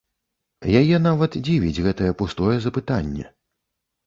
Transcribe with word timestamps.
Яе 0.79 0.97
нават 1.07 1.37
дзівіць 1.49 1.83
гэтае 1.89 2.09
пустое 2.23 2.57
запытанне! 2.65 3.29